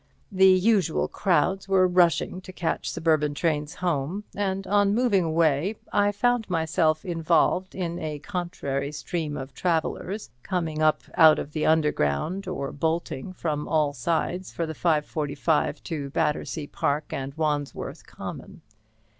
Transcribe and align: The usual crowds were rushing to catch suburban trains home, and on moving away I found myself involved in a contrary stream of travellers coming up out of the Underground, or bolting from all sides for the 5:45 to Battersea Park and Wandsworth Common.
The 0.31 0.47
usual 0.49 1.07
crowds 1.07 1.67
were 1.67 1.87
rushing 1.87 2.41
to 2.41 2.51
catch 2.51 2.89
suburban 2.89 3.35
trains 3.35 3.75
home, 3.75 4.23
and 4.35 4.65
on 4.65 4.95
moving 4.95 5.23
away 5.25 5.75
I 5.93 6.11
found 6.11 6.49
myself 6.49 7.05
involved 7.05 7.75
in 7.75 7.99
a 7.99 8.17
contrary 8.17 8.91
stream 8.93 9.37
of 9.37 9.53
travellers 9.53 10.31
coming 10.41 10.81
up 10.81 11.01
out 11.13 11.37
of 11.37 11.53
the 11.53 11.67
Underground, 11.67 12.47
or 12.47 12.71
bolting 12.71 13.31
from 13.31 13.67
all 13.67 13.93
sides 13.93 14.51
for 14.51 14.65
the 14.65 14.73
5:45 14.73 15.83
to 15.83 16.09
Battersea 16.09 16.65
Park 16.65 17.13
and 17.13 17.35
Wandsworth 17.35 18.07
Common. 18.07 18.61